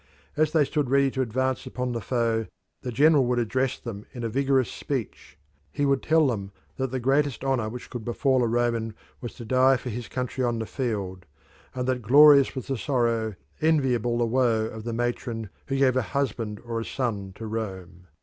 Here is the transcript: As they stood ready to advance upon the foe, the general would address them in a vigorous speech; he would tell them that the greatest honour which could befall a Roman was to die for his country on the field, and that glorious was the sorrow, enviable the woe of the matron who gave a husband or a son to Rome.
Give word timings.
As 0.35 0.51
they 0.51 0.65
stood 0.65 0.89
ready 0.89 1.11
to 1.11 1.21
advance 1.21 1.67
upon 1.67 1.91
the 1.91 2.01
foe, 2.01 2.47
the 2.81 2.91
general 2.91 3.23
would 3.27 3.37
address 3.37 3.77
them 3.77 4.07
in 4.15 4.23
a 4.23 4.29
vigorous 4.29 4.71
speech; 4.71 5.37
he 5.71 5.85
would 5.85 6.01
tell 6.01 6.25
them 6.25 6.51
that 6.77 6.89
the 6.89 6.99
greatest 6.99 7.43
honour 7.45 7.69
which 7.69 7.87
could 7.91 8.03
befall 8.03 8.43
a 8.43 8.47
Roman 8.47 8.95
was 9.21 9.35
to 9.35 9.45
die 9.45 9.77
for 9.77 9.91
his 9.91 10.07
country 10.07 10.43
on 10.43 10.57
the 10.57 10.65
field, 10.65 11.27
and 11.75 11.87
that 11.87 12.01
glorious 12.01 12.55
was 12.55 12.65
the 12.65 12.79
sorrow, 12.79 13.35
enviable 13.61 14.17
the 14.17 14.25
woe 14.25 14.65
of 14.65 14.85
the 14.85 14.91
matron 14.93 15.51
who 15.67 15.77
gave 15.77 15.95
a 15.95 16.01
husband 16.01 16.59
or 16.65 16.79
a 16.79 16.83
son 16.85 17.31
to 17.35 17.45
Rome. 17.45 18.07